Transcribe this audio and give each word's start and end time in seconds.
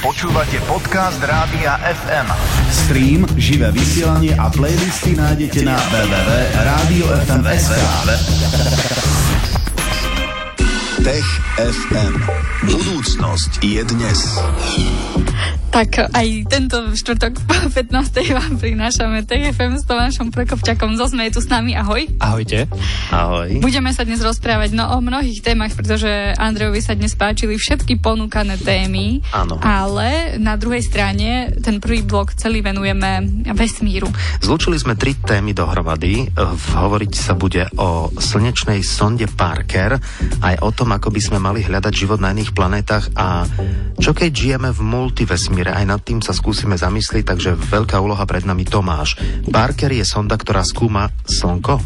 Počúvate 0.00 0.56
podcast 0.64 1.20
Rádia 1.20 1.76
FM. 1.76 2.24
Stream, 2.72 3.28
živé 3.36 3.68
vysielanie 3.68 4.32
a 4.32 4.48
playlisty 4.48 5.12
nájdete 5.12 5.60
na 5.60 5.76
www.radiofm.sk 5.76 7.76
Tech 11.04 11.26
FM. 11.60 12.16
Budúcnosť 12.64 13.60
je 13.60 13.84
dnes. 13.92 14.40
Tak 15.70 16.10
aj 16.10 16.50
tento 16.50 16.82
štvrtok 16.98 17.46
po 17.46 17.54
15. 17.70 17.94
vám 18.34 18.58
prinášame 18.58 19.22
TFM 19.22 19.78
s 19.78 19.86
Tomášom 19.86 20.34
Prokopčakom 20.34 20.98
zo 20.98 21.06
SME 21.06 21.30
tu 21.30 21.38
s 21.38 21.46
nami. 21.46 21.78
Ahoj. 21.78 22.10
Ahojte. 22.18 22.66
Ahoj. 23.14 23.62
Budeme 23.62 23.94
sa 23.94 24.02
dnes 24.02 24.18
rozprávať 24.18 24.74
no, 24.74 24.90
o 24.90 24.98
mnohých 24.98 25.46
témach, 25.46 25.70
pretože 25.78 26.10
Andrejovi 26.34 26.82
sa 26.82 26.98
dnes 26.98 27.14
páčili 27.14 27.54
všetky 27.54 28.02
ponúkané 28.02 28.58
témy. 28.58 29.22
Áno. 29.30 29.62
Ale 29.62 30.42
na 30.42 30.58
druhej 30.58 30.82
strane 30.82 31.54
ten 31.62 31.78
prvý 31.78 32.02
blok 32.02 32.34
celý 32.34 32.66
venujeme 32.66 33.46
vesmíru. 33.54 34.10
Zlúčili 34.42 34.74
sme 34.74 34.98
tri 34.98 35.14
témy 35.14 35.54
dohromady. 35.54 36.34
Hovoriť 36.74 37.12
sa 37.14 37.38
bude 37.38 37.70
o 37.78 38.10
slnečnej 38.10 38.82
sonde 38.82 39.30
Parker, 39.30 40.02
aj 40.42 40.66
o 40.66 40.74
tom, 40.74 40.90
ako 40.90 41.14
by 41.14 41.20
sme 41.22 41.38
mali 41.38 41.62
hľadať 41.62 41.94
život 41.94 42.18
na 42.18 42.34
iných 42.34 42.58
planetách 42.58 43.14
a 43.14 43.46
čo 44.02 44.10
keď 44.10 44.30
žijeme 44.34 44.74
v 44.74 44.80
multivesmíre 44.82 45.59
vesmíre. 45.60 45.76
Aj 45.76 45.84
nad 45.84 46.00
tým 46.00 46.24
sa 46.24 46.32
skúsime 46.32 46.80
zamyslieť, 46.80 47.24
takže 47.36 47.50
veľká 47.56 48.00
úloha 48.00 48.24
pred 48.24 48.48
nami 48.48 48.64
Tomáš. 48.64 49.20
Parker 49.52 49.92
je 49.92 50.04
sonda, 50.08 50.40
ktorá 50.40 50.64
skúma 50.64 51.12
Slnko. 51.28 51.80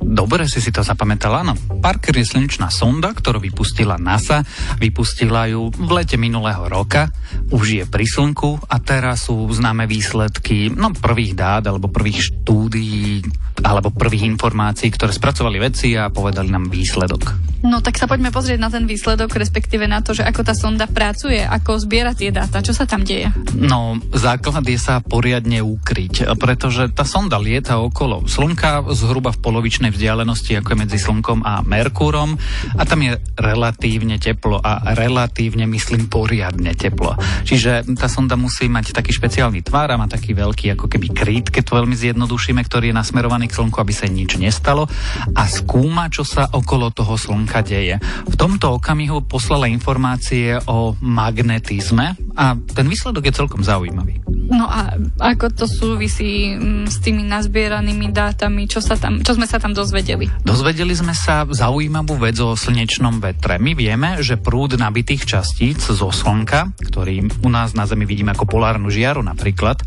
Dobre 0.00 0.48
si 0.48 0.64
si 0.64 0.72
to 0.72 0.80
zapamätala, 0.80 1.44
áno. 1.44 1.54
Parker 1.84 2.16
je 2.16 2.24
slnečná 2.24 2.72
sonda, 2.72 3.12
ktorú 3.12 3.44
vypustila 3.44 4.00
NASA. 4.00 4.40
Vypustila 4.80 5.44
ju 5.52 5.68
v 5.68 5.90
lete 5.92 6.16
minulého 6.16 6.64
roka. 6.64 7.12
Už 7.52 7.64
je 7.68 7.84
pri 7.84 8.08
Slnku 8.08 8.64
a 8.64 8.80
teraz 8.80 9.28
sú 9.28 9.44
známe 9.52 9.84
výsledky 9.84 10.72
no, 10.72 10.96
prvých 10.96 11.36
dát 11.36 11.62
alebo 11.68 11.92
prvých 11.92 12.32
štúdií 12.32 13.20
alebo 13.60 13.92
prvých 13.92 14.24
informácií, 14.24 14.88
ktoré 14.94 15.12
spracovali 15.12 15.58
vedci 15.60 15.98
a 15.98 16.08
povedali 16.08 16.48
nám 16.48 16.70
výsledok. 16.70 17.47
No 17.68 17.84
tak 17.84 18.00
sa 18.00 18.08
poďme 18.08 18.32
pozrieť 18.32 18.56
na 18.56 18.72
ten 18.72 18.88
výsledok, 18.88 19.36
respektíve 19.36 19.84
na 19.84 20.00
to, 20.00 20.16
že 20.16 20.24
ako 20.24 20.40
tá 20.40 20.56
sonda 20.56 20.88
pracuje, 20.88 21.44
ako 21.44 21.76
zbiera 21.76 22.16
tie 22.16 22.32
dáta, 22.32 22.64
čo 22.64 22.72
sa 22.72 22.88
tam 22.88 23.04
deje. 23.04 23.28
No, 23.52 24.00
základ 24.16 24.64
je 24.64 24.80
sa 24.80 25.04
poriadne 25.04 25.60
ukryť, 25.60 26.32
pretože 26.40 26.88
tá 26.96 27.04
sonda 27.04 27.36
lieta 27.36 27.76
okolo 27.76 28.24
Slnka 28.24 28.88
zhruba 28.96 29.36
v 29.36 29.44
polovičnej 29.44 29.92
vzdialenosti, 29.92 30.56
ako 30.56 30.72
je 30.72 30.80
medzi 30.80 30.96
Slnkom 30.96 31.44
a 31.44 31.60
Merkúrom 31.60 32.40
a 32.72 32.82
tam 32.88 33.04
je 33.04 33.20
relatívne 33.36 34.16
teplo 34.16 34.56
a 34.64 34.96
relatívne, 34.96 35.68
myslím, 35.68 36.08
poriadne 36.08 36.72
teplo. 36.72 37.20
Čiže 37.44 37.84
tá 38.00 38.08
sonda 38.08 38.40
musí 38.40 38.72
mať 38.72 38.96
taký 38.96 39.12
špeciálny 39.12 39.60
tvár 39.60 39.92
a 39.92 40.00
má 40.00 40.08
taký 40.08 40.32
veľký 40.32 40.72
ako 40.72 40.88
keby 40.88 41.12
kryt, 41.12 41.46
keď 41.52 41.68
to 41.68 41.76
veľmi 41.84 41.92
zjednodušíme, 41.92 42.64
ktorý 42.64 42.90
je 42.90 42.96
nasmerovaný 42.96 43.52
k 43.52 43.60
Slnku, 43.60 43.76
aby 43.76 43.92
sa 43.92 44.08
nič 44.08 44.40
nestalo 44.40 44.88
a 45.36 45.44
skúma, 45.44 46.08
čo 46.08 46.24
sa 46.24 46.48
okolo 46.48 46.88
toho 46.96 47.12
Slnka 47.20 47.57
deje. 47.62 47.96
V 48.28 48.34
tomto 48.34 48.78
okamihu 48.78 49.24
poslala 49.24 49.70
informácie 49.70 50.58
o 50.66 50.94
magnetizme 50.98 52.16
a 52.38 52.54
ten 52.54 52.86
výsledok 52.86 53.28
je 53.28 53.34
celkom 53.34 53.62
zaujímavý. 53.62 54.22
No 54.48 54.64
a 54.64 54.96
ako 55.20 55.52
to 55.52 55.64
súvisí 55.68 56.56
mm, 56.56 56.88
s 56.88 57.04
tými 57.04 57.20
nazbieranými 57.28 58.08
dátami, 58.08 58.64
čo, 58.64 58.80
sa 58.80 58.96
tam, 58.96 59.20
čo 59.20 59.36
sme 59.36 59.44
sa 59.44 59.60
tam 59.60 59.76
dozvedeli? 59.76 60.24
Dozvedeli 60.40 60.96
sme 60.96 61.12
sa 61.12 61.44
zaujímavú 61.44 62.16
vec 62.16 62.40
o 62.40 62.56
slnečnom 62.56 63.20
vetre. 63.20 63.60
My 63.60 63.76
vieme, 63.76 64.24
že 64.24 64.40
prúd 64.40 64.80
nabitých 64.80 65.28
častíc 65.28 65.84
zo 65.84 66.08
Slnka, 66.08 66.72
ktorý 66.80 67.28
u 67.44 67.48
nás 67.52 67.76
na 67.76 67.84
Zemi 67.84 68.08
vidíme 68.08 68.32
ako 68.32 68.48
polárnu 68.48 68.88
žiaru 68.88 69.20
napríklad, 69.20 69.84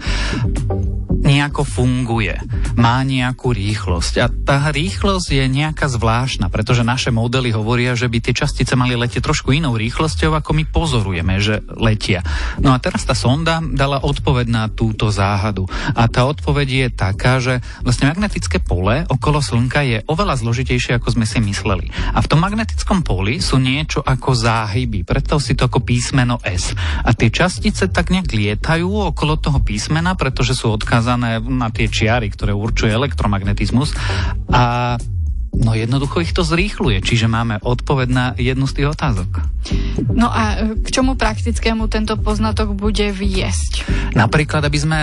nejako 1.22 1.64
funguje. 1.64 2.36
Má 2.76 3.06
nejakú 3.06 3.54
rýchlosť. 3.54 4.14
A 4.20 4.28
tá 4.28 4.74
rýchlosť 4.74 5.38
je 5.38 5.46
nejaká 5.48 5.86
zvláštna, 5.88 6.50
pretože 6.50 6.82
naše 6.82 7.14
modely 7.14 7.54
hovoria, 7.54 7.94
že 7.94 8.09
by 8.09 8.18
tie 8.20 8.34
častice 8.34 8.74
mali 8.74 8.98
letieť 8.98 9.22
trošku 9.22 9.54
inou 9.54 9.78
rýchlosťou, 9.78 10.34
ako 10.34 10.52
my 10.58 10.64
pozorujeme, 10.68 11.38
že 11.38 11.62
letia. 11.78 12.26
No 12.58 12.74
a 12.74 12.81
teraz 12.81 13.06
tá 13.06 13.14
sonda 13.14 13.62
dala 13.62 14.02
odpoveď 14.02 14.48
na 14.50 14.64
túto 14.68 15.14
záhadu. 15.14 15.70
A 15.94 16.10
tá 16.10 16.26
odpoveď 16.26 16.68
je 16.68 16.88
taká, 16.90 17.38
že 17.38 17.62
vlastne 17.86 18.10
magnetické 18.10 18.58
pole 18.58 19.06
okolo 19.06 19.40
Slnka 19.40 19.86
je 19.86 19.98
oveľa 20.10 20.42
zložitejšie, 20.42 20.98
ako 20.98 21.22
sme 21.22 21.26
si 21.30 21.38
mysleli. 21.38 21.94
A 22.12 22.20
v 22.20 22.30
tom 22.30 22.42
magnetickom 22.42 23.06
poli 23.06 23.38
sú 23.40 23.62
niečo 23.62 24.02
ako 24.02 24.34
záhyby, 24.34 25.06
preto 25.06 25.38
si 25.38 25.54
to 25.54 25.70
ako 25.70 25.86
písmeno 25.86 26.42
S. 26.42 26.74
A 27.06 27.14
tie 27.14 27.30
častice 27.30 27.88
tak 27.94 28.10
nejak 28.10 28.34
lietajú 28.34 29.14
okolo 29.14 29.38
toho 29.38 29.62
písmena, 29.62 30.18
pretože 30.18 30.58
sú 30.58 30.74
odkázané 30.74 31.11
na 31.18 31.68
tie 31.74 31.88
čiary, 31.88 32.30
ktoré 32.30 32.52
určuje 32.54 32.92
elektromagnetizmus. 32.92 33.96
A 34.52 34.96
No 35.52 35.76
jednoducho 35.76 36.24
ich 36.24 36.32
to 36.32 36.48
zrýchluje, 36.48 37.04
čiže 37.04 37.28
máme 37.28 37.60
odpoveď 37.60 38.08
na 38.08 38.26
jednu 38.40 38.72
z 38.72 38.82
tých 38.82 38.88
otázok. 38.96 39.30
No 40.16 40.32
a 40.32 40.64
k 40.80 40.88
čomu 40.88 41.20
praktickému 41.20 41.92
tento 41.92 42.16
poznatok 42.16 42.72
bude 42.72 43.12
viesť? 43.12 43.84
Napríklad, 44.16 44.64
aby 44.64 44.80
sme 44.80 45.00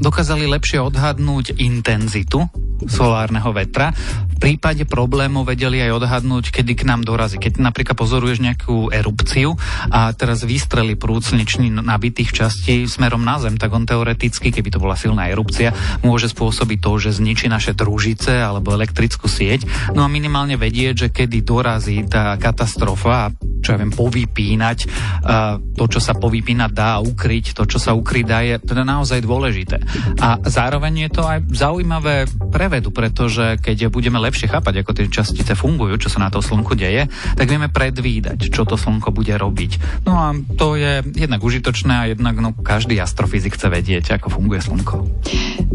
dokázali 0.00 0.48
lepšie 0.48 0.80
odhadnúť 0.80 1.60
intenzitu 1.60 2.48
solárneho 2.88 3.52
vetra. 3.52 3.92
Prípade 4.40 4.88
problémov 4.88 5.44
vedeli 5.44 5.84
aj 5.84 6.00
odhadnúť, 6.00 6.48
kedy 6.48 6.72
k 6.72 6.88
nám 6.88 7.04
dorazí. 7.04 7.36
Keď 7.36 7.60
napríklad 7.60 7.92
pozoruješ 7.92 8.40
nejakú 8.40 8.88
erupciu 8.88 9.60
a 9.92 10.16
teraz 10.16 10.48
vystreli 10.48 10.96
prúd 10.96 11.20
slnečný 11.20 11.68
nabitých 11.68 12.32
častí 12.32 12.88
smerom 12.88 13.20
na 13.20 13.36
Zem, 13.36 13.60
tak 13.60 13.68
on 13.76 13.84
teoreticky, 13.84 14.48
keby 14.48 14.72
to 14.72 14.80
bola 14.80 14.96
silná 14.96 15.28
erupcia, 15.28 15.76
môže 16.00 16.32
spôsobiť 16.32 16.78
to, 16.80 16.92
že 16.96 17.20
zničí 17.20 17.52
naše 17.52 17.76
družice 17.76 18.40
alebo 18.40 18.72
elektrickú 18.72 19.28
sieť. 19.28 19.68
No 19.92 20.02
a 20.02 20.08
minimálne 20.08 20.56
vedieť, 20.56 21.06
že 21.06 21.08
kedy 21.12 21.44
dorazí 21.44 22.08
tá 22.08 22.32
katastrofa, 22.40 23.36
čo 23.60 23.76
ja 23.76 23.78
viem, 23.80 23.92
povypínať 23.92 24.78
uh, 24.86 25.60
to, 25.76 25.84
čo 25.86 26.00
sa 26.00 26.16
povypínať 26.16 26.70
dá 26.72 27.00
ukryť 27.00 27.56
to, 27.56 27.64
čo 27.64 27.78
sa 27.80 27.96
ukryť 27.96 28.24
dá, 28.26 28.38
je 28.44 28.56
teda 28.60 28.84
naozaj 28.84 29.24
dôležité. 29.24 29.80
A 30.20 30.40
zároveň 30.44 31.08
je 31.08 31.10
to 31.10 31.22
aj 31.24 31.38
zaujímavé 31.52 32.28
pre 32.52 32.66
vedu, 32.68 32.92
pretože 32.92 33.60
keď 33.60 33.92
budeme 33.92 34.20
lepšie 34.20 34.48
chápať, 34.48 34.84
ako 34.84 34.90
tie 34.96 35.06
častice 35.10 35.52
fungujú, 35.58 35.96
čo 36.00 36.12
sa 36.12 36.22
na 36.22 36.30
to 36.30 36.40
slnku 36.40 36.78
deje, 36.78 37.10
tak 37.36 37.46
vieme 37.50 37.68
predvídať, 37.68 38.52
čo 38.52 38.64
to 38.64 38.78
slnko 38.78 39.10
bude 39.10 39.32
robiť. 39.34 40.04
No 40.06 40.12
a 40.16 40.26
to 40.56 40.78
je 40.78 41.02
jednak 41.16 41.42
užitočné 41.42 41.94
a 41.94 42.08
jednak 42.12 42.38
no, 42.38 42.54
každý 42.54 42.96
astrofyzik 43.00 43.58
chce 43.58 43.68
vedieť, 43.68 44.16
ako 44.16 44.40
funguje 44.40 44.60
slnko. 44.62 44.96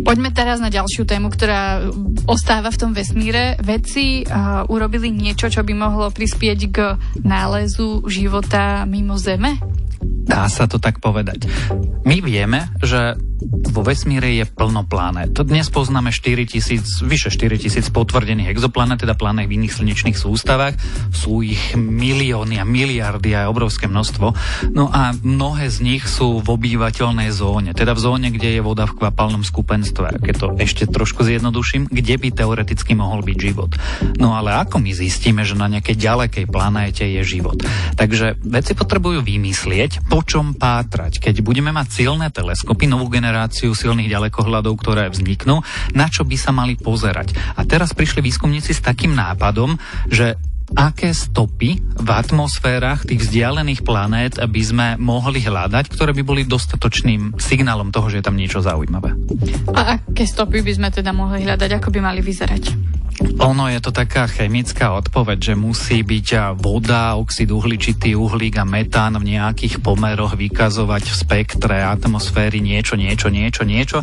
Poďme 0.05 0.29
teraz 0.31 0.61
na 0.61 0.69
ďalšiu 0.71 1.03
tému, 1.03 1.33
ktorá 1.33 1.89
ostáva 2.29 2.69
v 2.69 2.79
tom 2.79 2.91
vesmíre. 2.93 3.57
Vedci 3.59 4.23
uh, 4.23 4.63
urobili 4.69 5.09
niečo, 5.09 5.49
čo 5.49 5.65
by 5.65 5.73
mohlo 5.73 6.07
prispieť 6.13 6.59
k 6.71 6.77
nálezu 7.25 7.74
života 8.07 8.87
mimo 8.87 9.19
Zeme? 9.19 9.59
Dá 10.25 10.49
sa 10.49 10.65
to 10.65 10.81
tak 10.81 10.97
povedať. 11.03 11.45
My 12.05 12.17
vieme, 12.23 12.71
že 12.81 13.13
vo 13.43 13.81
vesmíre 13.83 14.31
je 14.31 14.45
plno 14.47 14.87
planét. 14.87 15.35
Dnes 15.35 15.67
poznáme 15.67 16.15
4 16.15 16.47
tisíc, 16.47 17.03
vyše 17.03 17.27
4 17.27 17.59
tisíc 17.59 17.85
potvrdených 17.91 18.55
exoplanét, 18.55 19.03
teda 19.03 19.19
planét 19.19 19.51
v 19.51 19.59
iných 19.59 19.75
slnečných 19.75 20.17
sústavách. 20.17 20.79
Sú 21.11 21.43
ich 21.43 21.75
milióny 21.75 22.59
a 22.59 22.65
miliardy 22.65 23.35
a 23.35 23.51
obrovské 23.51 23.91
množstvo. 23.91 24.27
No 24.71 24.87
a 24.87 25.11
mnohé 25.11 25.67
z 25.67 25.83
nich 25.83 26.03
sú 26.07 26.39
v 26.39 26.47
obývateľnej 26.55 27.29
zóne, 27.35 27.75
teda 27.75 27.91
v 27.91 28.03
zóne, 28.03 28.27
kde 28.31 28.59
je 28.59 28.61
voda 28.63 28.87
v 28.87 28.95
kvapalnom 29.03 29.43
skupenstve. 29.43 30.23
Keď 30.23 30.35
to 30.39 30.47
ešte 30.55 30.83
trošku 30.87 31.27
zjednoduším, 31.27 31.91
kde 31.91 32.15
by 32.15 32.31
teoreticky 32.31 32.95
mohol 32.95 33.21
byť 33.21 33.37
život. 33.37 33.75
No 34.15 34.39
ale 34.39 34.55
ako 34.55 34.79
my 34.79 34.95
zistíme, 34.95 35.43
že 35.43 35.59
na 35.59 35.67
nejakej 35.67 35.99
ďalekej 35.99 36.45
planéte 36.47 37.03
je 37.03 37.21
život? 37.27 37.59
Takže 37.99 38.39
vedci 38.39 38.71
potrebujú 38.73 39.19
vymyslieť, 39.19 40.07
po 40.07 40.23
čom 40.23 40.55
pátrať. 40.55 41.19
Keď 41.19 41.43
budeme 41.43 41.75
mať 41.75 41.87
silné 41.91 42.31
teleskopy, 42.31 42.87
novú 42.87 43.11
generáciu 43.11 43.24
silných 43.75 44.11
ďalekohľadov, 44.11 44.73
ktoré 44.77 45.09
vzniknú, 45.09 45.61
na 45.95 46.07
čo 46.11 46.27
by 46.27 46.37
sa 46.37 46.51
mali 46.51 46.75
pozerať. 46.75 47.33
A 47.57 47.63
teraz 47.63 47.95
prišli 47.95 48.21
výskumníci 48.21 48.75
s 48.75 48.83
takým 48.83 49.15
nápadom, 49.15 49.79
že 50.11 50.35
aké 50.73 51.13
stopy 51.13 51.77
v 51.77 52.09
atmosférach 52.09 53.05
tých 53.05 53.21
vzdialených 53.21 53.85
planét 53.85 54.41
by 54.41 54.61
sme 54.65 54.87
mohli 54.97 55.45
hľadať, 55.45 55.85
ktoré 55.93 56.09
by 56.17 56.23
boli 56.25 56.41
dostatočným 56.41 57.37
signálom 57.37 57.93
toho, 57.93 58.09
že 58.09 58.19
je 58.21 58.25
tam 58.25 58.33
niečo 58.33 58.65
zaujímavé. 58.65 59.13
A 59.77 60.01
aké 60.01 60.25
stopy 60.25 60.65
by 60.65 60.71
sme 60.73 60.89
teda 60.89 61.13
mohli 61.13 61.45
hľadať, 61.45 61.69
ako 61.77 61.93
by 61.93 61.99
mali 62.01 62.25
vyzerať? 62.25 62.94
Ono 63.41 63.65
je 63.69 63.79
to 63.81 63.91
taká 63.91 64.29
chemická 64.29 64.93
odpoveď, 64.95 65.51
že 65.51 65.53
musí 65.57 66.01
byť 66.05 66.57
voda, 66.57 67.17
oxid 67.17 67.49
uhličitý, 67.49 68.13
uhlík 68.15 68.61
a 68.61 68.65
metán 68.65 69.17
v 69.17 69.37
nejakých 69.37 69.81
pomeroch 69.81 70.37
vykazovať 70.37 71.03
v 71.09 71.15
spektre 71.15 71.77
atmosféry 71.83 72.61
niečo, 72.61 72.95
niečo, 72.95 73.33
niečo, 73.33 73.63
niečo. 73.65 73.99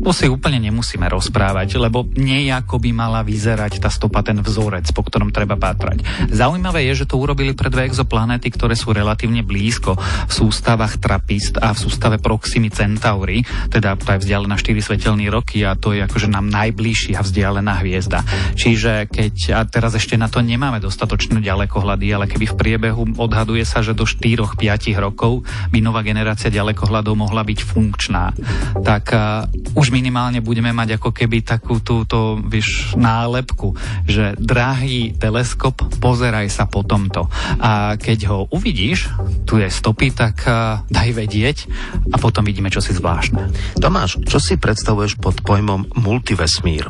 To 0.00 0.16
si 0.16 0.30
úplne 0.30 0.62
nemusíme 0.62 1.04
rozprávať, 1.12 1.76
lebo 1.76 2.06
nejako 2.06 2.80
by 2.80 2.90
mala 2.94 3.20
vyzerať 3.20 3.84
tá 3.84 3.90
stopa, 3.92 4.24
ten 4.24 4.38
vzorec, 4.40 4.86
po 4.96 5.04
ktorom 5.04 5.28
treba 5.28 5.60
pátrať. 5.60 6.30
Zaujímavé 6.30 6.88
je, 6.88 7.04
že 7.04 7.08
to 7.10 7.20
urobili 7.20 7.52
pre 7.52 7.68
dve 7.68 7.90
exoplanéty, 7.90 8.48
ktoré 8.48 8.78
sú 8.78 8.96
relatívne 8.96 9.44
blízko 9.44 9.98
v 10.00 10.32
sústavách 10.32 11.02
Trapist 11.02 11.60
a 11.60 11.76
v 11.76 11.82
sústave 11.84 12.16
Proximy 12.16 12.72
Centauri, 12.72 13.44
teda 13.68 13.98
tá 14.00 14.16
je 14.16 14.24
vzdialená 14.24 14.56
4 14.56 14.72
svetelné 14.80 15.28
roky 15.28 15.66
a 15.68 15.76
to 15.76 15.92
je 15.92 16.00
akože 16.06 16.32
nám 16.32 16.48
najbližšia 16.48 17.20
vzdialená 17.20 17.82
hviezda. 17.82 18.24
Čiže 18.54 19.08
keď, 19.08 19.34
a 19.56 19.62
teraz 19.64 19.96
ešte 19.96 20.18
na 20.18 20.28
to 20.28 20.44
nemáme 20.44 20.82
dostatočné 20.82 21.40
ďalekohľady, 21.40 22.06
ale 22.12 22.26
keby 22.28 22.46
v 22.52 22.58
priebehu 22.58 23.02
odhaduje 23.16 23.64
sa, 23.64 23.80
že 23.80 23.96
do 23.96 24.04
4-5 24.04 24.60
rokov 25.00 25.46
by 25.70 25.78
nová 25.80 26.04
generácia 26.04 26.52
ďalekohľadov 26.52 27.14
mohla 27.16 27.42
byť 27.46 27.60
funkčná, 27.64 28.32
tak 28.84 29.12
uh, 29.12 29.48
už 29.76 29.92
minimálne 29.94 30.42
budeme 30.44 30.72
mať 30.72 31.00
ako 31.00 31.10
keby 31.14 31.42
takú 31.44 31.80
túto, 31.80 32.40
vieš, 32.40 32.94
nálepku, 32.96 33.74
že 34.04 34.36
drahý 34.36 35.16
teleskop, 35.16 35.80
pozeraj 36.00 36.48
sa 36.52 36.66
po 36.66 36.82
tomto. 36.84 37.28
A 37.60 37.96
keď 37.96 38.18
ho 38.30 38.38
uvidíš, 38.50 39.10
tu 39.44 39.58
je 39.58 39.68
stopy, 39.68 40.12
tak 40.12 40.44
uh, 40.46 40.82
daj 40.88 41.10
vedieť 41.16 41.58
a 42.12 42.16
potom 42.16 42.44
vidíme, 42.44 42.72
čo 42.72 42.82
si 42.82 42.92
zvláštne. 42.92 43.76
Tomáš, 43.78 44.20
čo 44.26 44.38
si 44.38 44.60
predstavuješ 44.60 45.18
pod 45.18 45.40
pojmom 45.42 45.94
multivesmír? 45.96 46.88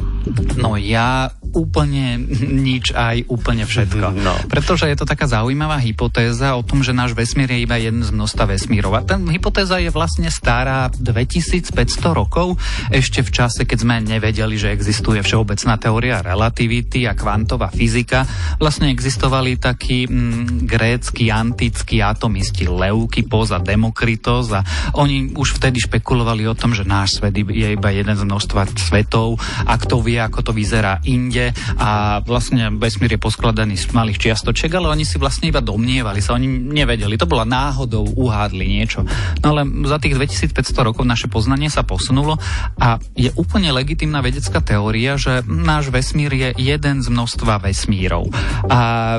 No 0.56 0.76
ja 0.76 1.32
úplne 1.54 2.20
nič 2.50 2.94
aj 2.94 3.26
úplne 3.30 3.66
všetko. 3.66 4.08
No. 4.20 4.36
Pretože 4.52 4.84
je 4.84 5.00
to 5.00 5.08
taká 5.08 5.24
zaujímavá 5.24 5.80
hypotéza 5.80 6.52
o 6.52 6.60
tom, 6.60 6.84
že 6.84 6.92
náš 6.92 7.16
vesmír 7.16 7.48
je 7.56 7.64
iba 7.64 7.80
jeden 7.80 8.04
z 8.04 8.12
množstva 8.12 8.52
vesmírov. 8.52 8.92
A 8.92 9.00
ten 9.00 9.24
hypotéza 9.32 9.80
je 9.80 9.88
vlastne 9.88 10.28
stará 10.28 10.92
2500 10.92 11.72
rokov, 12.12 12.60
ešte 12.92 13.24
v 13.24 13.30
čase, 13.32 13.64
keď 13.64 13.78
sme 13.80 13.96
nevedeli, 14.04 14.60
že 14.60 14.76
existuje 14.76 15.24
všeobecná 15.24 15.80
teória 15.80 16.20
relativity 16.20 17.08
a 17.08 17.16
kvantová 17.16 17.72
fyzika. 17.72 18.28
Vlastne 18.60 18.92
existovali 18.92 19.56
takí 19.56 20.04
mm, 20.04 20.68
grécky, 20.68 21.32
antickí 21.32 22.04
atomisti 22.04 22.68
Leukipos 22.68 23.56
a 23.56 23.62
Demokritos 23.62 24.52
a 24.52 24.60
oni 25.00 25.32
už 25.32 25.56
vtedy 25.56 25.80
špekulovali 25.80 26.44
o 26.44 26.58
tom, 26.58 26.76
že 26.76 26.84
náš 26.84 27.22
svet 27.22 27.32
je 27.40 27.68
iba 27.72 27.88
jeden 27.88 28.12
z 28.12 28.26
množstva 28.26 28.68
svetov 28.76 29.40
a 29.64 29.80
kto 29.80 30.04
vie, 30.04 30.20
ako 30.20 30.50
to 30.50 30.52
vyzerá 30.52 31.00
inde 31.08 31.39
svete 31.40 31.56
a 31.80 32.20
vlastne 32.20 32.76
vesmír 32.76 33.16
je 33.16 33.20
poskladaný 33.20 33.74
z 33.80 33.88
malých 33.96 34.20
čiastočiek, 34.20 34.68
ale 34.76 34.92
oni 34.92 35.04
si 35.08 35.16
vlastne 35.16 35.48
iba 35.48 35.64
domnievali 35.64 36.20
sa, 36.20 36.36
oni 36.36 36.46
nevedeli, 36.46 37.16
to 37.16 37.24
bola 37.24 37.48
náhodou, 37.48 38.04
uhádli 38.04 38.68
niečo. 38.68 39.08
No 39.40 39.56
ale 39.56 39.64
za 39.88 39.96
tých 39.96 40.16
2500 40.20 40.76
rokov 40.84 41.08
naše 41.08 41.32
poznanie 41.32 41.72
sa 41.72 41.80
posunulo 41.80 42.36
a 42.76 43.00
je 43.16 43.32
úplne 43.40 43.72
legitimná 43.72 44.20
vedecká 44.20 44.60
teória, 44.60 45.16
že 45.16 45.40
náš 45.48 45.88
vesmír 45.88 46.30
je 46.36 46.50
jeden 46.60 47.00
z 47.00 47.08
množstva 47.08 47.64
vesmírov. 47.64 48.28
A 48.68 49.18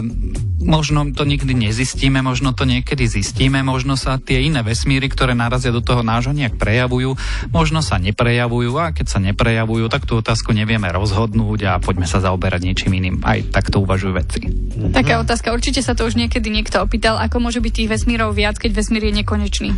možno 0.62 1.10
to 1.12 1.26
nikdy 1.26 1.58
nezistíme, 1.58 2.22
možno 2.22 2.54
to 2.54 2.70
niekedy 2.70 3.10
zistíme, 3.10 3.66
možno 3.66 3.98
sa 3.98 4.22
tie 4.22 4.46
iné 4.46 4.62
vesmíry, 4.62 5.10
ktoré 5.10 5.34
narazia 5.34 5.74
do 5.74 5.82
toho 5.82 6.06
nášho 6.06 6.32
nejak 6.32 6.62
prejavujú, 6.62 7.18
možno 7.50 7.82
sa 7.82 7.98
neprejavujú 7.98 8.72
a 8.78 8.94
keď 8.94 9.06
sa 9.10 9.20
neprejavujú, 9.20 9.90
tak 9.90 10.06
tú 10.06 10.22
otázku 10.22 10.54
nevieme 10.54 10.88
rozhodnúť 10.94 11.60
a 11.66 11.74
poďme 11.82 12.06
sa 12.06 12.22
zaoberať 12.22 12.62
niečím 12.62 12.94
iným. 13.02 13.18
Aj 13.26 13.42
takto 13.50 13.82
uvažujú 13.82 14.12
vedci. 14.14 14.40
Taká 14.94 15.18
otázka, 15.20 15.50
určite 15.50 15.82
sa 15.82 15.98
to 15.98 16.06
už 16.06 16.14
niekedy 16.16 16.54
niekto 16.54 16.78
opýtal, 16.80 17.18
ako 17.18 17.42
môže 17.42 17.60
byť 17.60 17.74
tých 17.74 17.90
vesmírov 17.90 18.38
viac, 18.38 18.62
keď 18.62 18.72
vesmír 18.78 19.10
je 19.10 19.14
nekonečný. 19.26 19.70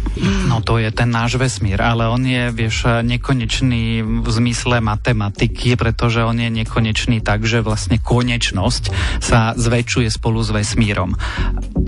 No 0.51 0.59
to 0.59 0.77
je 0.77 0.91
ten 0.91 1.07
náš 1.07 1.39
vesmír, 1.39 1.80
ale 1.80 2.12
on 2.12 2.21
je, 2.27 2.51
vieš, 2.51 2.85
nekonečný 3.07 4.03
v 4.03 4.27
zmysle 4.27 4.83
matematiky, 4.83 5.80
pretože 5.80 6.21
on 6.21 6.35
je 6.35 6.51
nekonečný 6.51 7.24
tak, 7.24 7.47
že 7.47 7.63
vlastne 7.63 7.97
konečnosť 7.97 8.83
sa 9.24 9.56
zväčšuje 9.56 10.12
spolu 10.12 10.44
s 10.44 10.51
vesmírom 10.51 10.73
vesmírom. 10.74 11.14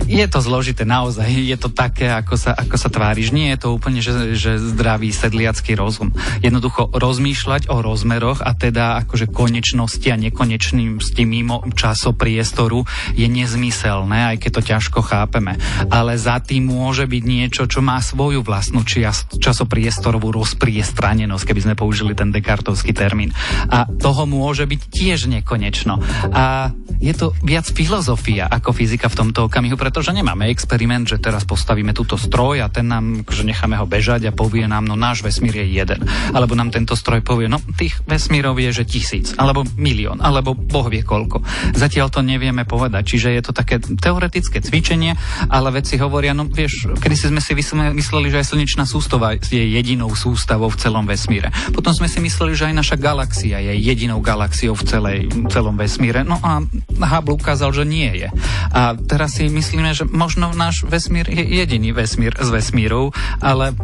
Je 0.06 0.22
to 0.30 0.38
zložité 0.38 0.86
naozaj, 0.86 1.26
je 1.26 1.58
to 1.58 1.66
také, 1.66 2.06
ako 2.06 2.38
sa, 2.38 2.54
ako 2.54 2.78
sa 2.78 2.86
tváriš. 2.86 3.34
Nie 3.34 3.58
je 3.58 3.66
to 3.66 3.74
úplne, 3.74 3.98
že, 3.98 4.38
že 4.38 4.62
zdravý 4.62 5.10
sedliacký 5.10 5.74
rozum. 5.74 6.14
Jednoducho 6.46 6.94
rozmýšľať 6.94 7.66
o 7.66 7.82
rozmeroch 7.82 8.38
a 8.38 8.54
teda 8.54 9.02
akože 9.02 9.26
konečnosti 9.34 10.06
a 10.06 10.14
nekonečným 10.14 11.02
s 11.02 11.10
tým 11.10 11.34
mimo 11.34 11.66
časopriestoru 11.74 12.86
je 13.18 13.26
nezmyselné, 13.26 14.30
aj 14.30 14.46
keď 14.46 14.50
to 14.54 14.62
ťažko 14.62 15.00
chápeme. 15.02 15.58
Ale 15.90 16.14
za 16.14 16.38
tým 16.38 16.70
môže 16.70 17.02
byť 17.10 17.22
niečo, 17.26 17.66
čo 17.66 17.82
má 17.82 17.98
svoju 17.98 18.46
vlastnú 18.46 18.86
čias, 18.86 19.26
časopriestorovú 19.26 20.30
rozpriestranenosť, 20.30 21.42
keby 21.50 21.60
sme 21.66 21.74
použili 21.74 22.14
ten 22.14 22.30
dekartovský 22.30 22.94
termín. 22.94 23.34
A 23.74 23.90
toho 23.90 24.22
môže 24.22 24.62
byť 24.70 24.80
tiež 24.86 25.26
nekonečno. 25.26 25.98
A 26.30 26.70
je 27.02 27.10
to 27.10 27.34
viac 27.42 27.66
filozofia 27.66 28.46
ako 28.46 28.75
fyzika 28.76 29.08
v 29.08 29.18
tomto 29.24 29.48
okamihu, 29.48 29.80
pretože 29.80 30.12
nemáme 30.12 30.52
experiment, 30.52 31.08
že 31.08 31.16
teraz 31.16 31.48
postavíme 31.48 31.96
túto 31.96 32.20
stroj 32.20 32.60
a 32.60 32.68
ten 32.68 32.84
nám, 32.92 33.24
že 33.24 33.48
necháme 33.48 33.80
ho 33.80 33.88
bežať 33.88 34.28
a 34.28 34.36
povie 34.36 34.68
nám, 34.68 34.84
no 34.84 34.92
náš 34.92 35.24
vesmír 35.24 35.64
je 35.64 35.80
jeden. 35.80 36.04
Alebo 36.36 36.52
nám 36.52 36.68
tento 36.68 36.92
stroj 36.92 37.24
povie, 37.24 37.48
no 37.48 37.56
tých 37.80 38.04
vesmírov 38.04 38.60
je, 38.60 38.82
že 38.82 38.84
tisíc, 38.84 39.32
alebo 39.40 39.64
milión, 39.80 40.20
alebo 40.20 40.52
boh 40.52 40.92
vie 40.92 41.00
koľko. 41.00 41.40
Zatiaľ 41.72 42.12
to 42.12 42.20
nevieme 42.20 42.68
povedať, 42.68 43.16
čiže 43.16 43.32
je 43.32 43.42
to 43.48 43.56
také 43.56 43.80
teoretické 43.80 44.60
cvičenie, 44.60 45.16
ale 45.48 45.72
vedci 45.72 45.96
hovoria, 45.96 46.36
no 46.36 46.44
vieš, 46.44 46.92
kedy 47.00 47.14
si 47.16 47.32
sme 47.32 47.40
si 47.40 47.56
mysleli, 47.56 48.28
že 48.28 48.44
aj 48.44 48.46
slnečná 48.52 48.84
sústava 48.84 49.32
je 49.32 49.64
jedinou 49.64 50.12
sústavou 50.12 50.68
v 50.68 50.76
celom 50.76 51.08
vesmíre. 51.08 51.48
Potom 51.72 51.94
sme 51.96 52.10
si 52.10 52.20
mysleli, 52.20 52.52
že 52.52 52.68
aj 52.68 52.74
naša 52.76 52.96
galaxia 53.00 53.62
je 53.62 53.72
jedinou 53.80 54.20
galaxiou 54.20 54.74
v 54.76 54.84
celej, 54.84 55.18
celom 55.48 55.78
vesmíre. 55.78 56.26
No 56.26 56.36
a 56.42 56.60
Hubble 57.06 57.38
ukázal, 57.38 57.70
že 57.72 57.86
nie 57.86 58.10
je. 58.10 58.28
A 58.72 58.96
teraz 58.96 59.38
si 59.38 59.46
myslíme, 59.46 59.92
že 59.92 60.08
možno 60.08 60.50
náš 60.54 60.86
vesmír 60.86 61.28
je 61.28 61.42
jediný 61.42 61.92
vesmír 61.92 62.34
z 62.36 62.48
vesmírov, 62.50 63.12
ale 63.38 63.76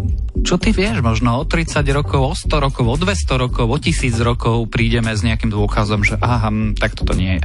čo 0.42 0.58
ty 0.58 0.74
vieš, 0.74 1.04
možno 1.04 1.38
o 1.38 1.44
30 1.46 1.84
rokov, 1.94 2.20
o 2.20 2.34
100 2.34 2.64
rokov, 2.64 2.84
o 2.88 2.96
200 2.98 3.42
rokov, 3.42 3.66
o 3.70 3.78
1000 3.78 4.18
rokov 4.26 4.56
prídeme 4.72 5.14
s 5.14 5.22
nejakým 5.22 5.52
dôkazom, 5.52 6.02
že 6.02 6.18
aha, 6.18 6.50
hm, 6.50 6.74
tak 6.80 6.98
toto 6.98 7.14
nie 7.14 7.38
je. 7.38 7.44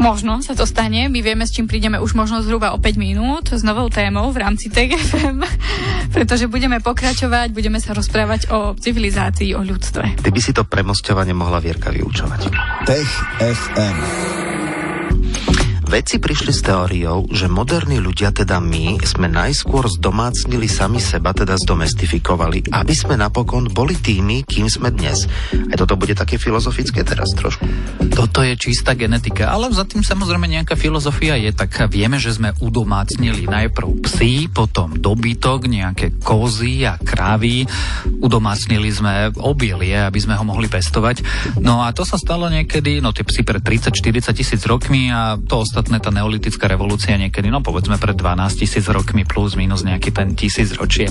Možno 0.00 0.40
sa 0.40 0.56
to 0.56 0.64
stane, 0.64 1.12
my 1.12 1.20
vieme, 1.20 1.44
s 1.44 1.52
čím 1.52 1.68
prídeme 1.68 2.00
už 2.00 2.16
možno 2.16 2.40
zhruba 2.40 2.72
o 2.72 2.80
5 2.80 2.96
minút 2.96 3.52
s 3.52 3.60
novou 3.60 3.92
témou 3.92 4.32
v 4.32 4.40
rámci 4.40 4.72
TGFM, 4.72 5.44
pretože 6.16 6.48
budeme 6.48 6.80
pokračovať, 6.80 7.52
budeme 7.52 7.82
sa 7.82 7.92
rozprávať 7.92 8.48
o 8.48 8.72
civilizácii, 8.78 9.52
o 9.52 9.60
ľudstve. 9.60 10.24
Ty 10.24 10.30
by 10.32 10.40
si 10.40 10.56
to 10.56 10.64
premostovanie 10.64 11.36
mohla 11.36 11.60
Vierka 11.60 11.92
vyučovať. 11.92 12.40
Tech 12.88 13.10
FM. 13.44 14.49
Vedci 15.90 16.22
prišli 16.22 16.54
s 16.54 16.62
teóriou, 16.62 17.26
že 17.34 17.50
moderní 17.50 17.98
ľudia, 17.98 18.30
teda 18.30 18.62
my, 18.62 19.02
sme 19.02 19.26
najskôr 19.26 19.90
zdomácnili 19.90 20.70
sami 20.70 21.02
seba, 21.02 21.34
teda 21.34 21.58
zdomestifikovali, 21.58 22.70
aby 22.70 22.94
sme 22.94 23.18
napokon 23.18 23.66
boli 23.66 23.98
tými, 23.98 24.46
kým 24.46 24.70
sme 24.70 24.94
dnes. 24.94 25.26
Aj 25.50 25.74
toto 25.74 25.98
bude 25.98 26.14
také 26.14 26.38
filozofické 26.38 27.02
teraz 27.02 27.34
trošku. 27.34 27.66
Toto 28.14 28.38
je 28.38 28.54
čistá 28.54 28.94
genetika, 28.94 29.50
ale 29.50 29.74
za 29.74 29.82
tým 29.82 30.06
samozrejme 30.06 30.46
nejaká 30.46 30.78
filozofia 30.78 31.34
je, 31.34 31.50
tak 31.50 31.74
vieme, 31.90 32.22
že 32.22 32.38
sme 32.38 32.54
udomácnili 32.62 33.50
najprv 33.50 34.06
psi, 34.06 34.46
potom 34.46 34.94
dobytok, 34.94 35.66
nejaké 35.66 36.22
kozy 36.22 36.86
a 36.86 37.02
krávy, 37.02 37.66
udomácnili 38.22 38.94
sme 38.94 39.34
obilie, 39.42 39.98
aby 39.98 40.22
sme 40.22 40.38
ho 40.38 40.46
mohli 40.46 40.70
pestovať. 40.70 41.26
No 41.58 41.82
a 41.82 41.90
to 41.90 42.06
sa 42.06 42.14
stalo 42.14 42.46
niekedy, 42.46 43.02
no 43.02 43.10
tie 43.10 43.26
psy 43.26 43.42
pred 43.42 43.58
30-40 43.58 44.38
tisíc 44.38 44.62
rokmi 44.70 45.10
a 45.10 45.34
to 45.34 45.66
ostatné 45.80 45.96
tá 45.96 46.12
neolitická 46.12 46.68
revolúcia 46.68 47.16
niekedy, 47.16 47.48
no 47.48 47.64
povedzme 47.64 47.96
pred 47.96 48.12
12 48.12 48.60
tisíc 48.60 48.84
rokmi 48.84 49.24
plus 49.24 49.56
minus 49.56 49.80
nejaký 49.80 50.12
ten 50.12 50.36
tisíc 50.36 50.76
ročie. 50.76 51.08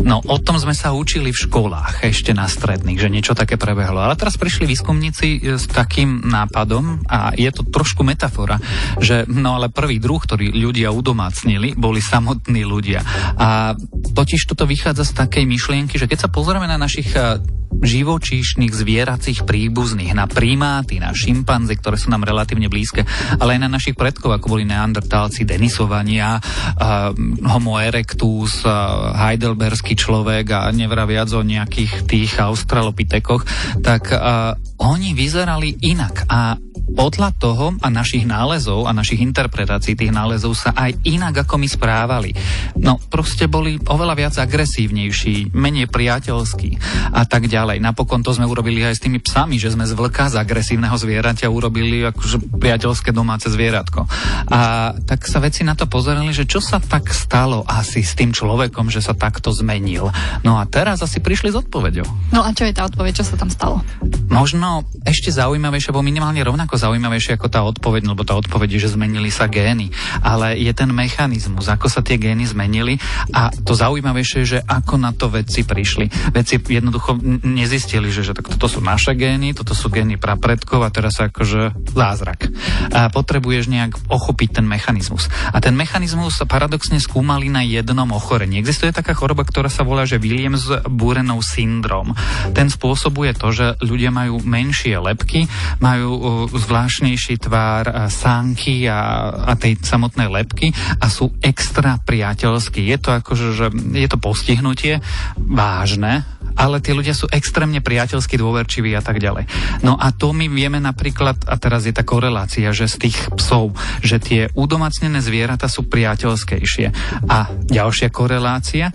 No 0.00 0.24
o 0.24 0.40
tom 0.40 0.56
sme 0.56 0.72
sa 0.72 0.96
učili 0.96 1.36
v 1.36 1.42
školách, 1.44 2.00
ešte 2.00 2.32
na 2.32 2.48
stredných, 2.48 2.96
že 2.96 3.12
niečo 3.12 3.36
také 3.36 3.60
prebehlo. 3.60 4.00
Ale 4.00 4.16
teraz 4.16 4.40
prišli 4.40 4.64
výskumníci 4.64 5.26
e, 5.36 5.60
s 5.60 5.68
takým 5.68 6.24
nápadom 6.24 7.04
a 7.04 7.36
je 7.36 7.52
to 7.52 7.68
trošku 7.68 8.08
metafora, 8.08 8.56
že 9.04 9.28
no 9.28 9.60
ale 9.60 9.68
prvý 9.68 10.00
druh, 10.00 10.24
ktorý 10.24 10.56
ľudia 10.56 10.88
udomácnili, 10.96 11.76
boli 11.76 12.00
samotní 12.00 12.64
ľudia. 12.64 13.04
A 13.36 13.76
totiž 14.16 14.48
toto 14.48 14.64
vychádza 14.64 15.04
z 15.04 15.12
takej 15.12 15.44
myšlienky, 15.44 16.00
že 16.00 16.08
keď 16.08 16.24
sa 16.24 16.32
pozrieme 16.32 16.64
na 16.64 16.80
našich 16.80 17.12
e, 17.12 17.36
živočíšnych 17.82 18.72
zvieracích 18.72 19.44
príbuzných, 19.44 20.16
na 20.16 20.24
primáty, 20.24 21.02
na 21.02 21.12
šimpanzy, 21.12 21.76
ktoré 21.76 22.00
sú 22.00 22.08
nám 22.08 22.24
relatívne 22.24 22.70
blízke, 22.70 23.04
ale 23.36 23.58
aj 23.58 23.60
na 23.60 23.70
našich 23.72 23.98
predkov, 24.06 24.38
ako 24.38 24.54
boli 24.54 24.64
neandertálci, 24.70 25.42
denisovania, 25.42 26.38
uh, 26.38 27.10
homo 27.50 27.82
erectus, 27.82 28.62
uh, 28.62 29.10
heidelberský 29.18 29.98
človek 29.98 30.54
a 30.54 30.70
nevraviac 30.70 31.26
o 31.34 31.42
nejakých 31.42 32.06
tých 32.06 32.38
australopitekoch, 32.38 33.42
tak 33.82 34.14
uh, 34.14 34.54
oni 34.78 35.10
vyzerali 35.10 35.74
inak. 35.90 36.30
A 36.30 36.54
podľa 36.86 37.34
toho 37.34 37.74
a 37.82 37.88
našich 37.90 38.22
nálezov 38.22 38.86
a 38.86 38.94
našich 38.94 39.18
interpretácií 39.18 39.98
tých 39.98 40.14
nálezov 40.14 40.54
sa 40.54 40.70
aj 40.70 41.02
inak 41.02 41.42
ako 41.42 41.58
my 41.58 41.68
správali. 41.68 42.30
No 42.78 43.02
proste 43.10 43.50
boli 43.50 43.76
oveľa 43.82 44.14
viac 44.14 44.34
agresívnejší, 44.38 45.50
menej 45.50 45.90
priateľskí 45.90 46.70
a 47.10 47.26
tak 47.26 47.50
ďalej. 47.50 47.82
Napokon 47.82 48.22
to 48.22 48.30
sme 48.30 48.46
urobili 48.46 48.86
aj 48.86 49.00
s 49.00 49.02
tými 49.02 49.18
psami, 49.18 49.58
že 49.58 49.74
sme 49.74 49.82
z 49.82 49.98
vlka 49.98 50.30
z 50.30 50.38
agresívneho 50.38 50.94
zvieraťa 50.94 51.50
urobili 51.50 52.06
akože 52.06 52.60
priateľské 52.60 53.10
domáce 53.10 53.50
zvieratko. 53.50 54.06
A 54.46 54.92
tak 54.94 55.26
sa 55.26 55.42
veci 55.42 55.66
na 55.66 55.74
to 55.74 55.90
pozerali, 55.90 56.30
že 56.30 56.46
čo 56.46 56.62
sa 56.62 56.78
tak 56.78 57.10
stalo 57.10 57.66
asi 57.66 58.06
s 58.06 58.14
tým 58.14 58.30
človekom, 58.30 58.92
že 58.92 59.02
sa 59.02 59.16
takto 59.16 59.50
zmenil. 59.50 60.14
No 60.46 60.60
a 60.60 60.64
teraz 60.68 61.02
asi 61.02 61.18
prišli 61.18 61.50
s 61.50 61.56
odpoveďou. 61.58 62.06
No 62.30 62.46
a 62.46 62.54
čo 62.54 62.62
je 62.62 62.76
tá 62.76 62.86
odpoveď, 62.86 63.20
čo 63.20 63.26
sa 63.26 63.34
tam 63.34 63.50
stalo? 63.50 63.82
Možno 64.30 64.86
ešte 65.02 65.32
zaujímavejšie, 65.32 65.90
alebo 65.90 66.06
minimálne 66.06 66.44
rovnako 66.44 66.75
zaujímavejšie 66.76 67.36
ako 67.36 67.48
tá 67.48 67.60
odpoveď, 67.64 68.12
lebo 68.12 68.22
tá 68.22 68.36
odpoveď 68.38 68.78
je, 68.78 68.88
že 68.88 68.94
zmenili 68.94 69.28
sa 69.32 69.50
gény. 69.50 69.90
Ale 70.22 70.56
je 70.56 70.72
ten 70.72 70.88
mechanizmus, 70.92 71.68
ako 71.68 71.90
sa 71.90 72.00
tie 72.00 72.20
gény 72.20 72.46
zmenili 72.46 72.96
a 73.32 73.50
to 73.52 73.72
zaujímavejšie 73.72 74.38
je, 74.46 74.58
že 74.58 74.64
ako 74.64 75.00
na 75.00 75.10
to 75.16 75.32
vedci 75.32 75.64
prišli. 75.64 76.32
Vedci 76.32 76.60
jednoducho 76.60 77.16
nezistili, 77.44 78.12
že, 78.12 78.22
že 78.22 78.36
tak 78.36 78.52
toto 78.52 78.68
sú 78.68 78.84
naše 78.84 79.16
gény, 79.16 79.56
toto 79.56 79.72
sú 79.72 79.88
gény 79.88 80.20
prapredkov 80.20 80.84
a 80.84 80.92
teraz 80.92 81.18
akože 81.18 81.72
zázrak. 81.92 82.52
A 82.92 83.08
potrebuješ 83.08 83.72
nejak 83.72 83.92
ochopiť 84.12 84.60
ten 84.60 84.66
mechanizmus. 84.68 85.32
A 85.52 85.58
ten 85.58 85.72
mechanizmus 85.72 86.38
sa 86.38 86.44
paradoxne 86.44 87.00
skúmali 87.00 87.48
na 87.48 87.64
jednom 87.64 88.08
ochorení. 88.12 88.60
Existuje 88.60 88.92
taká 88.92 89.16
choroba, 89.16 89.42
ktorá 89.46 89.72
sa 89.72 89.82
volá, 89.86 90.04
že 90.04 90.20
Williams 90.20 90.68
Burenov 90.86 91.40
syndrom. 91.42 92.12
Ten 92.52 92.68
spôsobuje 92.68 93.32
to, 93.36 93.50
že 93.54 93.66
ľudia 93.80 94.12
majú 94.12 94.42
menšie 94.42 94.98
lepky, 94.98 95.48
majú 95.80 96.46
zvláštnejší 96.66 97.38
tvár 97.38 98.10
sánky 98.10 98.90
a, 98.90 99.30
a 99.46 99.52
tej 99.54 99.78
samotnej 99.78 100.26
lepky 100.26 100.74
a 100.98 101.06
sú 101.06 101.30
extra 101.38 102.02
priateľskí. 102.02 102.82
Je 102.82 102.98
to 102.98 103.14
akože, 103.14 103.46
že 103.54 103.66
je 103.94 104.08
to 104.10 104.18
postihnutie 104.18 104.98
vážne, 105.38 106.26
ale 106.56 106.80
tí 106.80 106.90
ľudia 106.96 107.12
sú 107.12 107.28
extrémne 107.30 107.84
priateľskí, 107.84 108.34
dôverčiví 108.40 108.96
a 108.96 109.04
tak 109.04 109.20
ďalej. 109.20 109.46
No 109.84 109.94
a 109.94 110.10
to 110.10 110.32
my 110.32 110.48
vieme 110.48 110.80
napríklad, 110.80 111.44
a 111.46 111.54
teraz 111.60 111.84
je 111.84 111.92
tá 111.92 112.02
korelácia, 112.02 112.72
že 112.72 112.88
z 112.88 113.06
tých 113.06 113.18
psov, 113.36 113.76
že 114.00 114.16
tie 114.18 114.42
udomacnené 114.56 115.20
zvieratá 115.20 115.68
sú 115.68 115.86
priateľskejšie. 115.86 116.86
A 117.28 117.52
ďalšia 117.68 118.08
korelácia, 118.08 118.90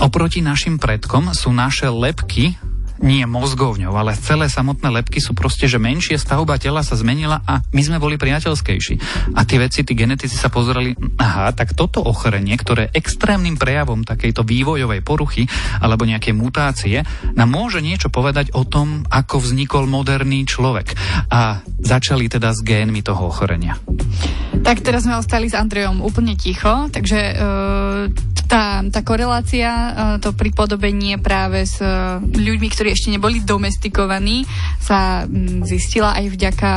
oproti 0.00 0.40
našim 0.40 0.80
predkom 0.80 1.36
sú 1.36 1.52
naše 1.52 1.92
lepky 1.92 2.56
nie 3.02 3.26
mozgovňou, 3.26 3.90
ale 3.98 4.14
celé 4.14 4.46
samotné 4.46 5.02
lepky 5.02 5.18
sú 5.18 5.34
proste, 5.34 5.66
že 5.66 5.82
menšie 5.82 6.14
stavba 6.16 6.56
tela 6.56 6.86
sa 6.86 6.94
zmenila 6.94 7.42
a 7.42 7.60
my 7.74 7.82
sme 7.82 7.98
boli 7.98 8.14
priateľskejší. 8.14 8.94
A 9.34 9.42
tie 9.42 9.58
veci, 9.58 9.82
tí 9.82 9.98
genetici 9.98 10.38
sa 10.38 10.48
pozerali, 10.48 10.94
aha, 11.18 11.50
tak 11.50 11.74
toto 11.74 11.98
ochorenie, 11.98 12.54
ktoré 12.54 12.94
extrémnym 12.94 13.58
prejavom 13.58 14.06
takejto 14.06 14.46
vývojovej 14.46 15.02
poruchy 15.02 15.50
alebo 15.82 16.06
nejaké 16.06 16.30
mutácie, 16.30 17.02
nám 17.34 17.50
môže 17.50 17.82
niečo 17.82 18.08
povedať 18.08 18.54
o 18.54 18.62
tom, 18.62 19.02
ako 19.10 19.42
vznikol 19.42 19.90
moderný 19.90 20.46
človek. 20.46 20.94
A 21.34 21.60
začali 21.82 22.30
teda 22.30 22.54
s 22.54 22.62
génmi 22.62 23.02
toho 23.02 23.34
ochorenia. 23.34 23.74
Tak 24.62 24.78
teraz 24.86 25.02
sme 25.02 25.18
ostali 25.18 25.50
s 25.50 25.58
Andrejom 25.58 25.98
úplne 26.06 26.38
ticho, 26.38 26.86
takže 26.86 27.34
uh, 27.34 28.06
tá, 28.46 28.86
tá 28.86 29.00
korelácia, 29.02 29.70
uh, 29.72 29.90
to 30.22 30.30
pripodobenie 30.36 31.18
práve 31.18 31.66
s 31.66 31.82
uh, 31.82 32.22
ľuďmi, 32.22 32.68
ktorí 32.70 32.91
ešte 32.92 33.08
neboli 33.10 33.40
domestikovaní, 33.42 34.44
sa 34.78 35.24
um, 35.24 35.64
zistila 35.64 36.14
aj 36.14 36.24
vďaka 36.28 36.70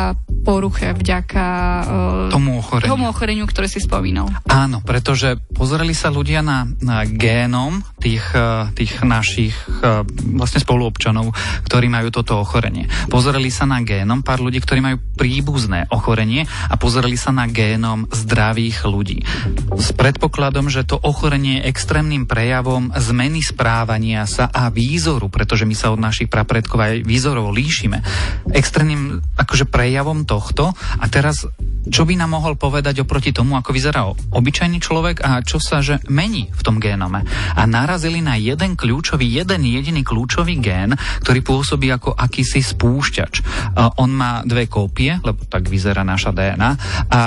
poruche, 0.46 0.94
vďaka 0.94 1.46
uh, 1.82 2.30
tomu, 2.30 2.62
ochoreniu. 2.62 2.92
tomu 2.94 3.06
ochoreniu, 3.10 3.46
ktoré 3.50 3.66
si 3.66 3.82
spomínal. 3.82 4.30
Áno, 4.46 4.86
pretože 4.86 5.42
pozreli 5.58 5.98
sa 5.98 6.14
ľudia 6.14 6.46
na, 6.46 6.70
na 6.86 7.02
génom 7.10 7.82
tých, 7.98 8.22
uh, 8.38 8.70
tých 8.78 9.02
našich 9.02 9.58
uh, 9.82 10.06
vlastne 10.38 10.62
spoluobčanov, 10.62 11.34
ktorí 11.66 11.90
majú 11.90 12.14
toto 12.14 12.38
ochorenie. 12.38 12.86
Pozreli 13.10 13.50
sa 13.50 13.66
na 13.66 13.82
génom 13.82 14.22
pár 14.22 14.46
ľudí, 14.46 14.62
ktorí 14.62 14.86
majú 14.86 15.02
príbuzné 15.18 15.90
ochorenie 15.90 16.46
a 16.70 16.78
pozreli 16.78 17.18
sa 17.18 17.34
na 17.34 17.50
génom 17.50 18.06
zdravých 18.14 18.86
ľudí. 18.86 19.26
S 19.74 19.90
predpokladom, 19.98 20.70
že 20.70 20.86
to 20.86 21.02
ochorenie 21.02 21.56
je 21.56 21.72
extrémnym 21.72 22.28
prejavom 22.28 22.92
zmeny 22.94 23.40
správania 23.40 24.28
sa 24.28 24.52
a 24.52 24.68
výzoru, 24.68 25.32
pretože 25.32 25.64
my 25.64 25.74
sa 25.74 25.96
od 25.96 26.04
našich 26.04 26.28
prapredkov 26.28 26.78
aj 26.78 26.94
výzorov 27.08 27.56
líšime. 27.56 28.04
Extrémnym 28.52 29.24
akože 29.40 29.66
prejavom 29.66 30.28
tohto. 30.36 30.76
A 31.00 31.08
teraz 31.08 31.48
čo 31.90 32.04
by 32.08 32.18
nám 32.18 32.38
mohol 32.38 32.58
povedať 32.58 33.06
oproti 33.06 33.30
tomu, 33.36 33.58
ako 33.58 33.70
vyzerá 33.76 34.08
obyčajný 34.10 34.82
človek 34.82 35.22
a 35.22 35.42
čo 35.46 35.62
sa 35.62 35.80
že 35.86 36.02
mení 36.10 36.50
v 36.50 36.62
tom 36.66 36.82
génome. 36.82 37.22
A 37.54 37.62
narazili 37.70 38.24
na 38.24 38.40
jeden 38.40 38.74
kľúčový, 38.74 39.26
jeden 39.28 39.68
jediný 39.68 40.02
kľúčový 40.02 40.58
gén, 40.58 40.98
ktorý 41.22 41.40
pôsobí 41.46 41.88
ako 41.94 42.18
akýsi 42.18 42.62
spúšťač. 42.66 43.34
On 44.02 44.10
má 44.10 44.42
dve 44.48 44.66
kópie, 44.66 45.20
lebo 45.22 45.46
tak 45.46 45.70
vyzerá 45.70 46.02
naša 46.02 46.34
DNA 46.34 46.72
a 47.12 47.22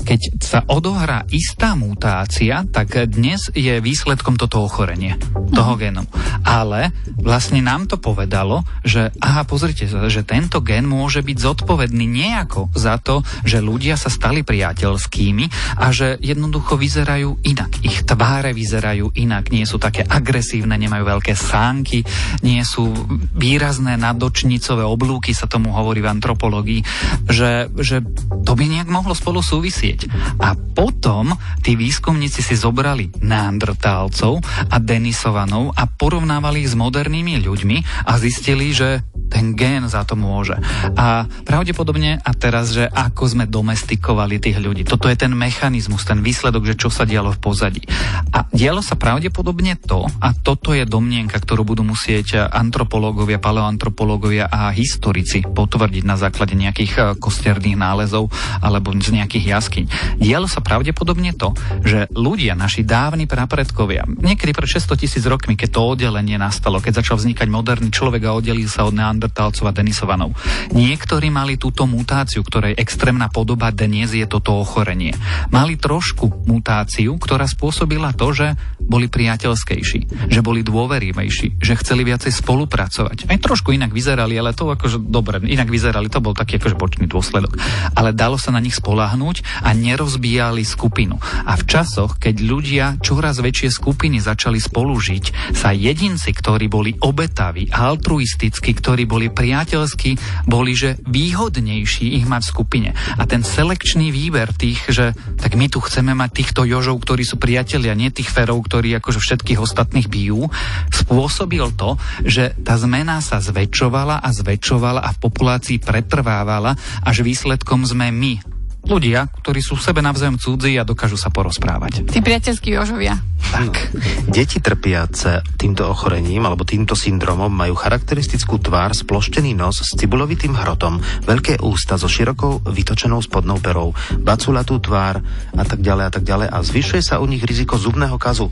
keď 0.00 0.20
sa 0.40 0.60
odohrá 0.66 1.28
istá 1.28 1.76
mutácia, 1.76 2.64
tak 2.72 2.96
dnes 3.10 3.52
je 3.52 3.78
výsledkom 3.78 4.40
toto 4.40 4.64
ochorenie 4.64 5.20
toho 5.52 5.76
mhm. 5.76 5.80
génu. 5.80 6.02
Ale 6.42 6.90
vlastne 7.20 7.60
nám 7.60 7.86
to 7.86 8.00
povedalo, 8.00 8.64
že 8.82 9.12
aha, 9.20 9.44
pozrite 9.44 9.84
sa, 9.86 10.08
že 10.08 10.24
tento 10.24 10.64
gén 10.64 10.88
môže 10.88 11.20
byť 11.20 11.36
zodpovedný 11.36 12.08
nejako 12.08 12.72
za 12.72 12.96
to, 12.96 13.20
že 13.44 13.60
ľudia 13.60 13.99
sa 14.00 14.08
stali 14.08 14.40
priateľskými 14.40 15.76
a 15.76 15.92
že 15.92 16.16
jednoducho 16.24 16.80
vyzerajú 16.80 17.44
inak. 17.44 17.84
Ich 17.84 18.08
tváre 18.08 18.56
vyzerajú 18.56 19.12
inak, 19.12 19.52
nie 19.52 19.68
sú 19.68 19.76
také 19.76 20.00
agresívne, 20.00 20.80
nemajú 20.80 21.04
veľké 21.04 21.36
sánky, 21.36 22.00
nie 22.40 22.64
sú 22.64 22.88
výrazné 23.36 24.00
nadočnicové 24.00 24.80
oblúky, 24.80 25.36
sa 25.36 25.44
tomu 25.44 25.76
hovorí 25.76 26.00
v 26.00 26.08
antropológii, 26.08 26.80
že, 27.28 27.68
že 27.76 28.00
to 28.48 28.56
by 28.56 28.64
nejak 28.64 28.88
mohlo 28.88 29.12
spolu 29.12 29.44
súvisieť. 29.44 30.08
A 30.40 30.56
potom 30.56 31.36
tí 31.60 31.76
výskumníci 31.76 32.40
si 32.40 32.56
zobrali 32.56 33.12
neandrtálcov 33.20 34.40
a 34.72 34.76
Denisovanov 34.80 35.76
a 35.76 35.84
porovnávali 35.84 36.64
ich 36.64 36.72
s 36.72 36.78
modernými 36.78 37.42
ľuďmi 37.44 38.08
a 38.08 38.16
zistili, 38.16 38.72
že 38.72 39.04
ten 39.30 39.54
gén 39.54 39.86
za 39.86 40.02
to 40.02 40.18
môže. 40.18 40.58
A 40.98 41.24
pravdepodobne, 41.46 42.18
a 42.18 42.30
teraz, 42.34 42.74
že 42.74 42.90
ako 42.90 43.22
sme 43.30 43.44
domestikovali 43.90 44.38
tých 44.38 44.62
ľudí. 44.62 44.86
Toto 44.86 45.10
je 45.10 45.18
ten 45.18 45.34
mechanizmus, 45.34 46.06
ten 46.06 46.22
výsledok, 46.22 46.62
že 46.62 46.78
čo 46.78 46.94
sa 46.94 47.02
dialo 47.02 47.34
v 47.34 47.42
pozadí. 47.42 47.82
A 48.30 48.46
dialo 48.54 48.86
sa 48.86 48.94
pravdepodobne 48.94 49.74
to, 49.82 50.06
a 50.22 50.30
toto 50.30 50.70
je 50.70 50.86
domnienka, 50.86 51.42
ktorú 51.42 51.66
budú 51.66 51.82
musieť 51.82 52.46
antropológovia, 52.54 53.42
paleoantropológovia 53.42 54.46
a 54.46 54.70
historici 54.70 55.42
potvrdiť 55.42 56.06
na 56.06 56.14
základe 56.14 56.54
nejakých 56.54 56.92
eh, 56.94 57.04
kosterných 57.18 57.74
nálezov 57.74 58.30
alebo 58.62 58.94
z 58.94 59.10
nejakých 59.10 59.58
jaskyň. 59.58 59.84
Dialo 60.22 60.46
sa 60.46 60.62
pravdepodobne 60.62 61.34
to, 61.34 61.50
že 61.82 62.06
ľudia, 62.14 62.54
naši 62.54 62.86
dávni 62.86 63.26
prapredkovia, 63.26 64.06
niekedy 64.06 64.54
pred 64.54 64.70
600 64.70 65.02
tisíc 65.02 65.24
rokmi, 65.26 65.58
keď 65.58 65.74
to 65.74 65.82
oddelenie 65.82 66.38
nastalo, 66.38 66.78
keď 66.78 67.02
začal 67.02 67.18
vznikať 67.18 67.50
moderný 67.50 67.90
človek 67.90 68.22
a 68.28 68.38
oddelil 68.38 68.70
sa 68.70 68.86
od 68.86 68.94
neandertálcov 68.94 69.66
a 69.66 69.74
denisovanov. 69.74 70.36
Niektorí 70.70 71.32
mali 71.32 71.58
túto 71.58 71.88
mutáciu, 71.90 72.46
ktorej 72.46 72.78
extrémna 72.78 73.32
podoba 73.32 73.72
dnes 73.86 74.12
je 74.12 74.26
toto 74.28 74.58
ochorenie. 74.58 75.14
Mali 75.54 75.78
trošku 75.78 76.48
mutáciu, 76.48 77.16
ktorá 77.16 77.46
spôsobila 77.46 78.12
to, 78.12 78.34
že 78.34 78.46
boli 78.80 79.06
priateľskejší, 79.06 80.30
že 80.32 80.40
boli 80.42 80.66
dôverivejší, 80.66 81.62
že 81.62 81.78
chceli 81.78 82.02
viacej 82.02 82.34
spolupracovať. 82.34 83.30
Aj 83.30 83.38
trošku 83.38 83.70
inak 83.70 83.94
vyzerali, 83.94 84.34
ale 84.34 84.56
to 84.56 84.66
akože 84.66 84.98
dobre, 84.98 85.38
inak 85.46 85.70
vyzerali, 85.70 86.10
to 86.10 86.18
bol 86.18 86.34
taký 86.34 86.58
akože 86.58 86.76
bočný 86.76 87.06
dôsledok. 87.06 87.54
Ale 87.94 88.10
dalo 88.10 88.34
sa 88.40 88.50
na 88.50 88.58
nich 88.58 88.74
spolahnúť 88.74 89.62
a 89.62 89.70
nerozbíjali 89.76 90.66
skupinu. 90.66 91.22
A 91.46 91.54
v 91.54 91.66
časoch, 91.68 92.18
keď 92.18 92.36
ľudia 92.42 92.86
čoraz 92.98 93.38
väčšie 93.38 93.70
skupiny 93.70 94.18
začali 94.18 94.58
spolužiť, 94.58 95.54
sa 95.54 95.70
jedinci, 95.70 96.34
ktorí 96.34 96.66
boli 96.66 96.96
obetaví, 96.98 97.70
altruistickí, 97.70 98.74
ktorí 98.74 99.06
boli 99.06 99.30
priateľskí, 99.30 100.44
boli 100.50 100.72
že 100.74 100.96
výhodnejší 101.04 102.16
ich 102.16 102.26
mať 102.26 102.42
v 102.46 102.50
skupine. 102.50 102.90
A 103.20 103.22
ten 103.28 103.44
selekčný 103.70 104.10
výber 104.10 104.50
tých, 104.50 104.82
že 104.90 105.14
tak 105.38 105.54
my 105.54 105.70
tu 105.70 105.78
chceme 105.78 106.10
mať 106.10 106.42
týchto 106.42 106.66
jožov, 106.66 107.06
ktorí 107.06 107.22
sú 107.22 107.38
priatelia, 107.38 107.94
nie 107.94 108.10
tých 108.10 108.26
ferov, 108.26 108.66
ktorí 108.66 108.98
akože 108.98 109.22
všetkých 109.22 109.62
ostatných 109.62 110.10
bijú, 110.10 110.50
spôsobil 110.90 111.62
to, 111.78 111.94
že 112.26 112.50
tá 112.66 112.74
zmena 112.74 113.22
sa 113.22 113.38
zväčšovala 113.38 114.26
a 114.26 114.28
zväčšovala 114.34 115.06
a 115.06 115.14
v 115.14 115.22
populácii 115.22 115.78
pretrvávala, 115.78 116.74
až 117.06 117.22
výsledkom 117.22 117.86
sme 117.86 118.10
my, 118.10 118.42
ľudia, 118.84 119.28
ktorí 119.44 119.60
sú 119.60 119.76
v 119.76 119.84
sebe 119.84 120.00
navzájom 120.00 120.40
cudzí 120.40 120.76
a 120.80 120.86
dokážu 120.86 121.20
sa 121.20 121.28
porozprávať. 121.28 122.08
Tí 122.08 122.20
priateľskí 122.24 122.74
Jožovia. 122.74 123.18
Tak. 123.50 123.96
Deti 124.30 124.62
trpiace 124.62 125.42
týmto 125.58 125.90
ochorením 125.90 126.46
alebo 126.46 126.62
týmto 126.62 126.94
syndromom 126.94 127.50
majú 127.50 127.74
charakteristickú 127.74 128.62
tvár, 128.62 128.94
sploštený 128.94 129.58
nos 129.58 129.82
s 129.82 129.96
cibulovitým 129.98 130.54
hrotom, 130.54 131.02
veľké 131.26 131.58
ústa 131.64 131.98
so 131.98 132.06
širokou 132.06 132.62
vytočenou 132.62 133.18
spodnou 133.18 133.58
perou, 133.58 133.96
baculatú 134.22 134.78
tvár 134.78 135.18
a 135.56 135.64
tak 135.66 135.82
ďalej 135.82 136.04
a 136.06 136.12
tak 136.12 136.24
ďalej 136.24 136.48
a 136.52 136.58
zvyšuje 136.62 137.02
sa 137.02 137.18
u 137.18 137.26
nich 137.26 137.42
riziko 137.42 137.74
zubného 137.74 138.16
kazu. 138.20 138.46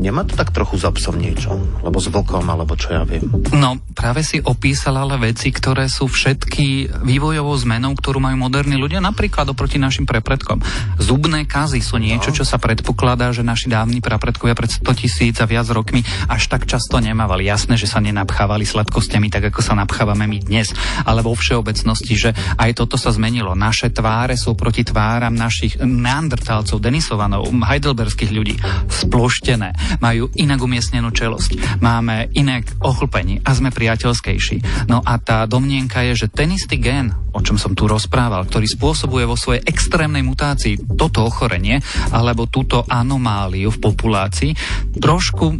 Nemá 0.00 0.24
to 0.24 0.32
tak 0.32 0.48
trochu 0.48 0.80
za 0.80 0.88
psom 0.96 1.20
niečo? 1.20 1.52
Lebo 1.84 2.00
s 2.00 2.08
vlkom, 2.08 2.48
alebo 2.48 2.72
čo 2.72 2.96
ja 2.96 3.04
viem. 3.04 3.20
No, 3.52 3.76
práve 3.92 4.24
si 4.24 4.40
opísal 4.40 4.96
ale 4.96 5.20
veci, 5.20 5.52
ktoré 5.52 5.92
sú 5.92 6.08
všetky 6.08 7.04
vývojovou 7.04 7.52
zmenou, 7.60 7.92
ktorú 7.92 8.16
majú 8.16 8.40
moderní 8.40 8.80
ľudia, 8.80 9.04
napríklad 9.04 9.52
oproti 9.52 9.76
našim 9.76 10.08
prepredkom. 10.08 10.64
Zubné 10.96 11.44
kazy 11.44 11.84
sú 11.84 12.00
niečo, 12.00 12.32
no. 12.32 12.36
čo 12.40 12.48
sa 12.48 12.56
predpokladá, 12.56 13.28
že 13.36 13.44
naši 13.44 13.68
dávni 13.68 14.00
prapredkovia 14.00 14.56
pred 14.56 14.72
100 14.72 15.00
tisíc 15.04 15.36
a 15.36 15.44
viac 15.44 15.68
rokmi 15.68 16.00
až 16.32 16.48
tak 16.48 16.64
často 16.64 16.96
nemávali. 16.96 17.44
Jasné, 17.44 17.76
že 17.76 17.84
sa 17.84 18.00
nenapchávali 18.00 18.64
sladkostiami 18.64 19.28
tak, 19.28 19.52
ako 19.52 19.60
sa 19.60 19.76
napchávame 19.76 20.24
my 20.24 20.40
dnes, 20.40 20.72
ale 21.04 21.20
vo 21.20 21.36
všeobecnosti, 21.36 22.16
že 22.16 22.30
aj 22.56 22.72
toto 22.72 22.96
sa 22.96 23.12
zmenilo. 23.12 23.52
Naše 23.52 23.92
tváre 23.92 24.40
sú 24.40 24.56
proti 24.56 24.80
tváram 24.80 25.36
našich 25.36 25.76
neandertálcov, 25.76 26.80
denisovanov, 26.80 27.52
heidelberských 27.52 28.32
ľudí 28.32 28.56
sploštené 28.88 29.89
majú 29.98 30.30
inak 30.38 30.62
umiestnenú 30.62 31.10
čelosť, 31.10 31.82
máme 31.82 32.30
iné 32.38 32.62
ochlpenie 32.78 33.42
a 33.42 33.50
sme 33.50 33.74
priateľskejší. 33.74 34.86
No 34.86 35.02
a 35.02 35.18
tá 35.18 35.42
domnienka 35.50 36.06
je, 36.06 36.26
že 36.26 36.32
ten 36.32 36.54
istý 36.54 36.78
gen, 36.78 37.10
o 37.34 37.42
čom 37.42 37.58
som 37.58 37.74
tu 37.74 37.90
rozprával, 37.90 38.46
ktorý 38.46 38.70
spôsobuje 38.70 39.26
vo 39.26 39.34
svojej 39.34 39.66
extrémnej 39.66 40.22
mutácii 40.22 40.94
toto 40.94 41.26
ochorenie 41.26 41.82
alebo 42.14 42.46
túto 42.46 42.86
anomáliu 42.86 43.74
v 43.74 43.82
populácii, 43.82 44.52
trošku 44.98 45.58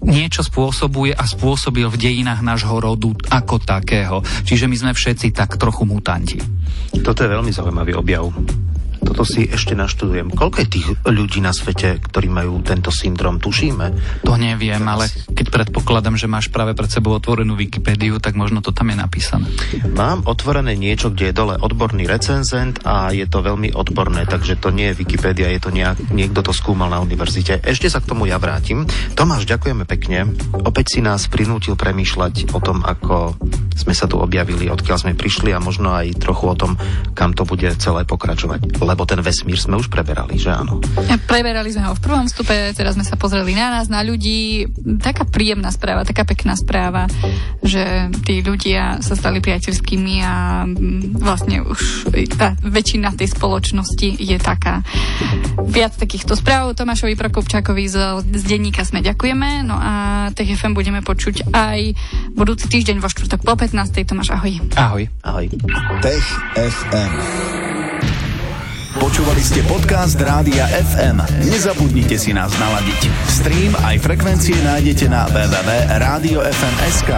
niečo 0.00 0.40
spôsobuje 0.40 1.12
a 1.12 1.24
spôsobil 1.28 1.84
v 1.84 2.00
dejinách 2.00 2.40
nášho 2.40 2.80
rodu 2.80 3.12
ako 3.28 3.60
takého. 3.60 4.24
Čiže 4.48 4.64
my 4.64 4.76
sme 4.76 4.92
všetci 4.96 5.36
tak 5.36 5.60
trochu 5.60 5.84
mutanti. 5.84 6.40
Toto 7.04 7.20
je 7.20 7.28
veľmi 7.28 7.52
zaujímavý 7.52 7.92
objav 7.96 8.32
toto 9.10 9.26
si 9.26 9.42
ešte 9.50 9.74
naštudujem. 9.74 10.30
Koľko 10.30 10.62
je 10.62 10.68
tých 10.70 10.86
ľudí 11.02 11.42
na 11.42 11.50
svete, 11.50 11.98
ktorí 11.98 12.30
majú 12.30 12.62
tento 12.62 12.94
syndrom? 12.94 13.42
Tušíme? 13.42 14.22
To 14.22 14.38
neviem, 14.38 14.78
ale 14.86 15.10
keď 15.34 15.50
predpokladám, 15.50 16.14
že 16.14 16.30
máš 16.30 16.46
práve 16.46 16.78
pred 16.78 16.86
sebou 16.86 17.18
otvorenú 17.18 17.58
Wikipédiu, 17.58 18.22
tak 18.22 18.38
možno 18.38 18.62
to 18.62 18.70
tam 18.70 18.94
je 18.94 18.96
napísané. 19.02 19.50
Mám 19.98 20.30
otvorené 20.30 20.78
niečo, 20.78 21.10
kde 21.10 21.34
je 21.34 21.38
dole 21.42 21.58
odborný 21.58 22.06
recenzent 22.06 22.78
a 22.86 23.10
je 23.10 23.26
to 23.26 23.42
veľmi 23.42 23.74
odborné, 23.74 24.30
takže 24.30 24.62
to 24.62 24.70
nie 24.70 24.94
je 24.94 25.02
Wikipédia, 25.02 25.50
je 25.58 25.60
to 25.66 25.74
nejak, 25.74 25.98
niekto 26.14 26.46
to 26.46 26.54
skúmal 26.54 26.86
na 26.86 27.02
univerzite. 27.02 27.66
Ešte 27.66 27.90
sa 27.90 27.98
k 27.98 28.14
tomu 28.14 28.30
ja 28.30 28.38
vrátim. 28.38 28.86
Tomáš, 29.18 29.42
ďakujeme 29.50 29.90
pekne. 29.90 30.30
Opäť 30.62 30.94
si 30.94 31.00
nás 31.02 31.26
prinútil 31.26 31.74
premýšľať 31.74 32.54
o 32.54 32.62
tom, 32.62 32.86
ako 32.86 33.34
sme 33.74 33.90
sa 33.90 34.06
tu 34.06 34.22
objavili, 34.22 34.70
odkiaľ 34.70 35.02
sme 35.02 35.18
prišli 35.18 35.50
a 35.50 35.58
možno 35.58 35.90
aj 35.90 36.14
trochu 36.22 36.46
o 36.46 36.54
tom, 36.54 36.78
kam 37.18 37.34
to 37.34 37.42
bude 37.42 37.66
celé 37.82 38.06
pokračovať 38.06 38.70
lebo 38.78 38.99
ten 39.06 39.20
vesmír 39.20 39.60
sme 39.60 39.78
už 39.78 39.92
preberali, 39.92 40.40
že 40.40 40.52
áno? 40.52 40.80
Preberali 41.30 41.70
sme 41.70 41.86
ho 41.86 41.94
v 41.94 42.02
prvom 42.02 42.26
stupe, 42.26 42.52
teraz 42.74 42.96
sme 42.98 43.04
sa 43.06 43.14
pozreli 43.14 43.54
na 43.54 43.78
nás, 43.78 43.86
na 43.86 44.02
ľudí. 44.02 44.66
Taká 44.98 45.28
príjemná 45.28 45.70
správa, 45.70 46.08
taká 46.08 46.26
pekná 46.26 46.56
správa, 46.58 47.06
že 47.60 48.10
tí 48.26 48.42
ľudia 48.42 48.98
sa 49.04 49.14
stali 49.14 49.38
priateľskými 49.38 50.14
a 50.24 50.64
mm, 50.66 51.20
vlastne 51.20 51.62
už 51.64 52.12
tá 52.34 52.56
väčšina 52.60 53.14
tej 53.14 53.30
spoločnosti 53.32 54.18
je 54.18 54.36
taká. 54.40 54.82
Viac 55.64 55.96
takýchto 55.96 56.34
správ 56.34 56.74
Tomášovi 56.74 57.14
Prokopčákovi 57.14 57.84
z, 57.86 57.96
z 58.24 58.42
denníka 58.42 58.82
sme 58.82 59.04
ďakujeme, 59.04 59.64
no 59.66 59.76
a 59.76 59.92
Tech 60.34 60.50
FM 60.50 60.74
budeme 60.74 61.04
počuť 61.04 61.52
aj 61.52 61.94
budúci 62.34 62.66
týždeň 62.70 62.98
vo 62.98 63.08
štvrtok 63.10 63.40
po 63.44 63.54
15. 63.54 64.08
Tomáš, 64.08 64.34
ahoj. 64.34 64.58
Ahoj. 64.76 65.04
Ahoj. 65.22 65.46
Tech 66.02 66.26
FM. 66.56 67.69
Počúvali 68.98 69.38
ste 69.38 69.62
podcast 69.70 70.18
Rádia 70.18 70.66
FM. 70.66 71.22
Nezabudnite 71.46 72.18
si 72.18 72.34
nás 72.34 72.50
naladiť. 72.58 73.06
Stream 73.30 73.70
aj 73.86 74.02
frekvencie 74.02 74.58
nájdete 74.66 75.06
na 75.06 75.30
www.radiofm.sk. 75.30 77.10